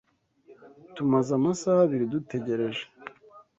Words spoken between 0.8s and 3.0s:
Tumaze amasa abiri dutegereje.